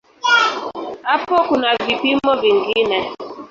[1.01, 3.15] Hapo kuna vipimo vingine.